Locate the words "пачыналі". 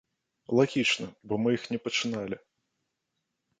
1.85-2.43